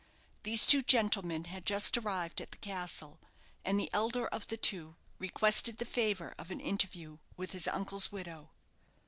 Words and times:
These 0.41 0.65
two 0.65 0.81
gentlemen 0.81 1.43
had 1.43 1.63
just 1.63 1.95
arrived 1.95 2.41
at 2.41 2.49
the 2.49 2.57
castle, 2.57 3.19
and 3.63 3.79
the 3.79 3.91
elder 3.93 4.25
of 4.25 4.47
the 4.47 4.57
two 4.57 4.95
requested 5.19 5.77
the 5.77 5.85
favour 5.85 6.33
of 6.39 6.49
an 6.49 6.59
interview 6.59 7.19
with 7.37 7.51
his 7.51 7.67
uncle's 7.67 8.11
widow. 8.11 8.49